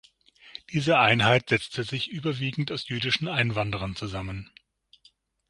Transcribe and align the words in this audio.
Diese 0.71 0.97
Einheit 0.97 1.49
setzte 1.49 1.83
sich 1.83 2.09
überwiegend 2.09 2.71
aus 2.71 2.87
jüdischen 2.89 3.27
Einwanderern 3.27 3.95
zusammen. 3.95 4.49